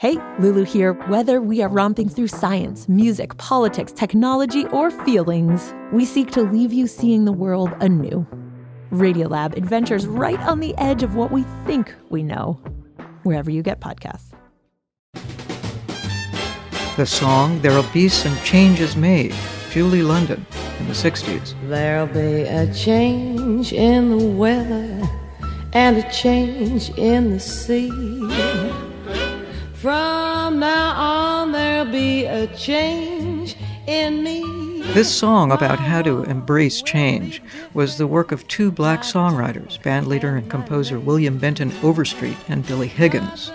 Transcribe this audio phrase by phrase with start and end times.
[0.00, 0.92] Hey, Lulu here.
[1.08, 6.72] Whether we are romping through science, music, politics, technology, or feelings, we seek to leave
[6.72, 8.24] you seeing the world anew.
[8.92, 12.60] Radiolab adventures right on the edge of what we think we know,
[13.24, 14.30] wherever you get podcasts.
[16.96, 19.34] The song There'll Be Some Changes Made,
[19.72, 20.46] Julie London,
[20.78, 21.54] in the 60s.
[21.68, 25.02] There'll be a change in the weather
[25.72, 27.90] and a change in the sea.
[29.80, 33.54] From now on, there'll be a change
[33.86, 34.82] in me.
[34.92, 37.40] This song about how to embrace change
[37.74, 42.88] was the work of two black songwriters, bandleader and composer William Benton Overstreet and Billy
[42.88, 43.52] Higgins.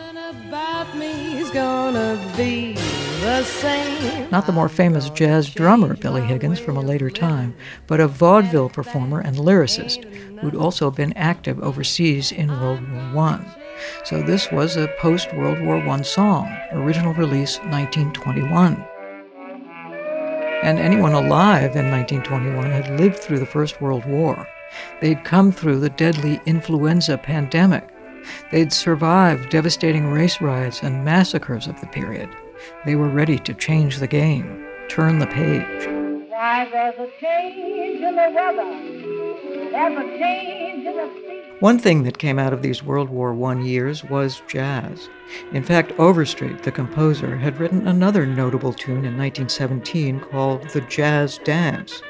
[4.31, 7.53] Not the more famous jazz drummer Billy Higgins from a later time,
[7.85, 10.05] but a vaudeville performer and lyricist
[10.39, 13.62] who'd also been active overseas in World War I.
[14.03, 18.85] So this was a post World War I song, original release 1921.
[20.63, 24.47] And anyone alive in 1921 had lived through the First World War.
[25.01, 27.89] They'd come through the deadly influenza pandemic.
[28.51, 32.29] They'd survived devastating race riots and massacres of the period.
[32.85, 35.87] They were ready to change the game, turn the page.
[36.29, 41.32] Why, there's a change in the weather, there's a change in the.
[41.63, 45.07] One thing that came out of these World War I years was jazz.
[45.53, 51.37] In fact, Overstreet, the composer, had written another notable tune in 1917 called The Jazz
[51.37, 52.01] Dance.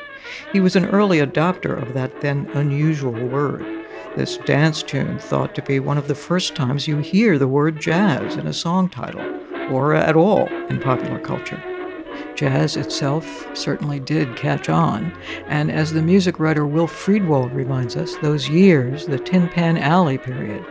[0.51, 3.85] He was an early adopter of that then unusual word.
[4.15, 7.79] This dance tune thought to be one of the first times you hear the word
[7.79, 11.63] jazz in a song title, or at all in popular culture.
[12.35, 15.15] Jazz itself certainly did catch on,
[15.47, 20.17] and as the music writer Will Friedwald reminds us, those years, the Tin Pan Alley
[20.17, 20.65] period,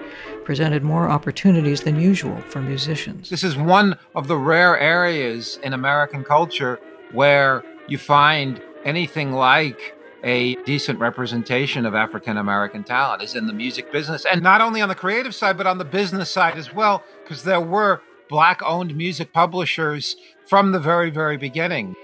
[0.45, 3.31] presented more opportunities than usual for musicians.
[3.31, 6.81] This is one of the rare areas in American culture
[7.13, 13.53] where you find anything like a decent representation of African American talent is in the
[13.53, 14.25] music business.
[14.25, 17.43] And not only on the creative side, but on the business side as well, because
[17.43, 18.01] there were
[18.33, 20.17] black owned music publishers
[20.49, 21.95] from the very, very beginning.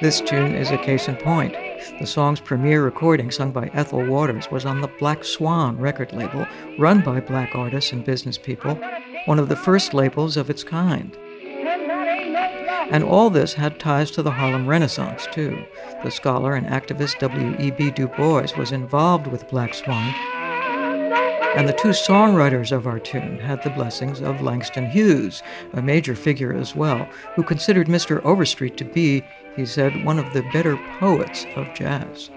[0.00, 1.54] This tune is a case in point.
[2.00, 6.44] The song's premiere recording, sung by Ethel Waters, was on the Black Swan record label,
[6.76, 8.74] run by black artists and business people,
[9.26, 11.16] one of the first labels of its kind.
[12.90, 15.64] And all this had ties to the Harlem Renaissance, too.
[16.02, 17.92] The scholar and activist W.E.B.
[17.92, 20.12] Du Bois was involved with Black Swan
[21.56, 25.42] and the two songwriters of our tune had the blessings of Langston Hughes,
[25.72, 28.20] a major figure as well, who considered Mr.
[28.24, 29.22] Overstreet to be,
[29.54, 32.30] he said, one of the better poets of jazz.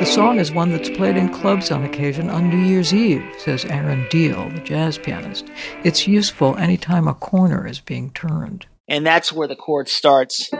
[0.00, 3.64] The song is one that's played in clubs on occasion on New Year's Eve, says
[3.66, 5.46] Aaron Diehl, the jazz pianist.
[5.84, 8.66] It's useful anytime a corner is being turned.
[8.88, 10.50] And that's where the chord starts.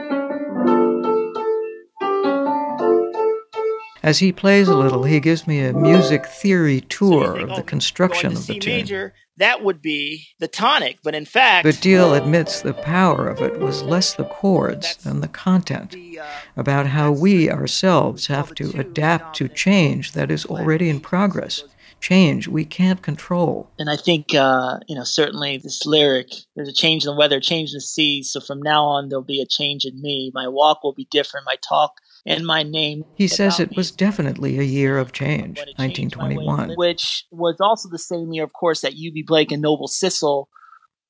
[4.03, 7.63] As he plays a little, he gives me a music theory tour so of the
[7.63, 8.81] construction of the tune.
[8.81, 11.63] Major, that would be the tonic, but in fact.
[11.63, 16.23] But Diehl admits the power of it was less the chords than the content, uh,
[16.57, 21.63] about how we ourselves have to adapt to change that is already in progress.
[22.01, 23.69] Change we can't control.
[23.79, 27.39] And I think, uh, you know, certainly this lyric, there's a change in the weather,
[27.39, 28.21] change in the sea.
[28.23, 30.29] So from now on, there'll be a change in me.
[30.33, 31.45] My walk will be different.
[31.45, 31.93] My talk
[32.25, 33.03] and my name.
[33.15, 36.73] He says it was definitely a year of change, 1921.
[36.75, 40.45] Which was also the same year, of course, that Eubie Blake and Noble Sissle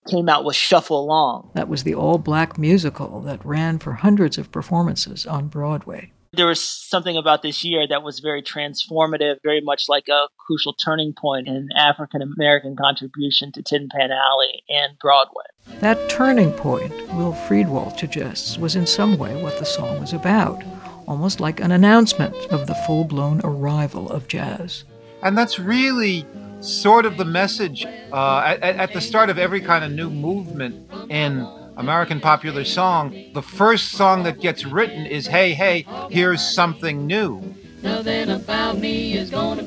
[0.10, 1.52] came out with Shuffle Along.
[1.54, 6.12] That was the all black musical that ran for hundreds of performances on Broadway.
[6.36, 10.74] There was something about this year that was very transformative, very much like a crucial
[10.74, 15.44] turning point in African American contribution to Tin Pan Alley and Broadway.
[15.80, 20.64] That turning point, Will Friedwald suggests, was in some way what the song was about
[21.08, 24.84] almost like an announcement of the full blown arrival of jazz.
[25.22, 26.26] And that's really
[26.60, 30.90] sort of the message uh, at, at the start of every kind of new movement
[31.10, 31.48] in
[31.78, 33.16] American popular song.
[33.34, 37.56] The first song that gets written is, hey, hey, here's something new.
[37.82, 39.63] Nothing about me is going to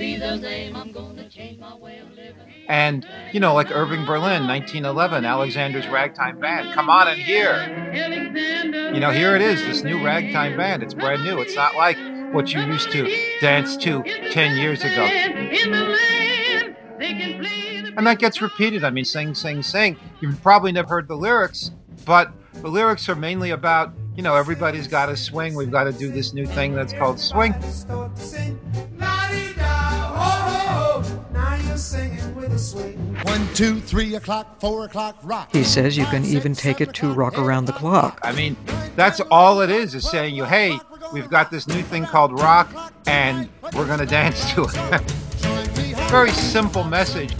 [2.68, 6.74] And, you know, like Irving Berlin, 1911, Alexander's Ragtime Band.
[6.74, 7.92] Come on in here.
[8.92, 10.82] You know, here it is, this new ragtime band.
[10.82, 11.40] It's brand new.
[11.40, 11.96] It's not like
[12.32, 13.08] what you used to
[13.40, 14.02] dance to
[14.32, 15.06] 10 years ago.
[17.96, 18.84] And that gets repeated.
[18.84, 19.96] I mean, sing, sing, sing.
[20.20, 21.70] You've probably never heard the lyrics,
[22.04, 25.54] but the lyrics are mainly about, you know, everybody's got to swing.
[25.54, 27.54] We've got to do this new thing that's called swing.
[33.56, 35.48] Two, three o'clock, four o'clock, rock.
[35.50, 38.20] He says you can even take it to rock around the clock.
[38.22, 38.54] I mean,
[38.96, 40.78] that's all it is, is saying you, hey,
[41.10, 42.68] we've got this new thing called rock,
[43.06, 45.00] and we're going to dance to it.
[46.10, 47.34] Very simple message.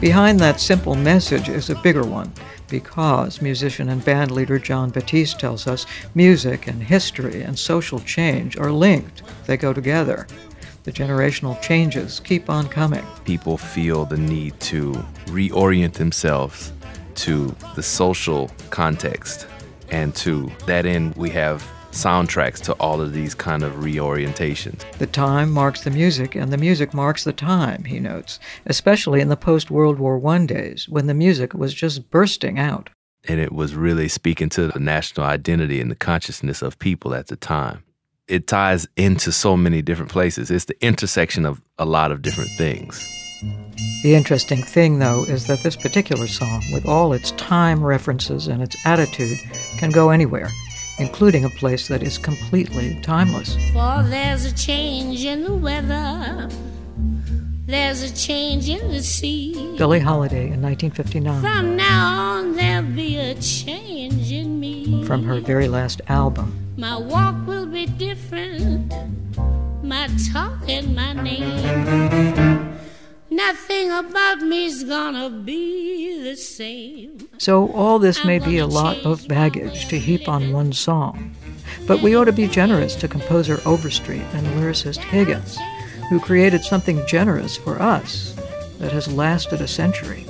[0.00, 2.32] Behind that simple message is a bigger one,
[2.68, 5.84] because musician and band leader Jon Batiste tells us
[6.14, 10.28] music and history and social change are linked, they go together.
[10.86, 13.04] The generational changes keep on coming.
[13.24, 14.92] People feel the need to
[15.24, 16.72] reorient themselves
[17.16, 19.48] to the social context.
[19.90, 24.88] And to that end, we have soundtracks to all of these kind of reorientations.
[24.98, 29.28] The time marks the music, and the music marks the time, he notes, especially in
[29.28, 32.90] the post World War I days when the music was just bursting out.
[33.26, 37.26] And it was really speaking to the national identity and the consciousness of people at
[37.26, 37.82] the time
[38.28, 40.50] it ties into so many different places.
[40.50, 43.12] It's the intersection of a lot of different things.
[44.02, 48.62] The interesting thing, though, is that this particular song, with all its time references and
[48.62, 49.38] its attitude,
[49.78, 50.48] can go anywhere,
[50.98, 53.54] including a place that is completely timeless.
[53.72, 56.48] For there's a change in the weather,
[57.66, 59.74] there's a change in the sea.
[59.76, 61.40] Billie Holiday in 1959.
[61.40, 65.04] From now on, there'll be a change in me.
[65.04, 66.66] From her very last album.
[66.78, 67.45] My walk will
[67.76, 68.90] be different,
[69.84, 72.78] my talk and my name.
[73.28, 77.28] Nothing about me's gonna be the same.
[77.36, 81.36] So, all this may be a lot of baggage to heap on one song.
[81.86, 85.58] But we ought to be generous to composer Overstreet and lyricist Higgins,
[86.08, 88.34] who created something generous for us
[88.78, 90.24] that has lasted a century.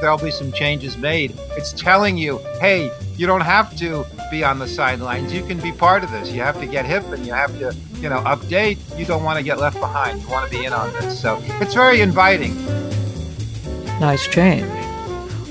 [0.00, 1.34] There'll be some changes made.
[1.58, 5.32] It's telling you, hey, you don't have to be on the sidelines.
[5.32, 6.30] You can be part of this.
[6.30, 8.78] You have to get hip and you have to, you know, update.
[8.98, 10.22] You don't want to get left behind.
[10.22, 11.20] You want to be in on this.
[11.20, 12.54] So it's very inviting.
[14.00, 14.70] Nice change.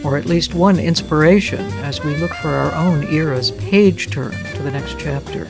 [0.04, 4.62] Or at least one inspiration as we look for our own era's page turn to
[4.62, 5.48] the next chapter.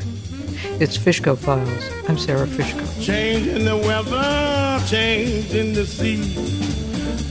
[0.79, 2.09] It's Fishko Files.
[2.09, 3.03] I'm Sara Fishko.
[3.03, 6.21] Change in the weather, change in the sea.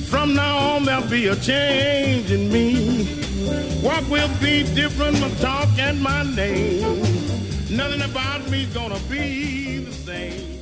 [0.06, 3.23] From now on, there'll be a change in me.
[3.82, 7.00] What will be different, my talk and my name.
[7.70, 10.53] Nothing about me's gonna be the same.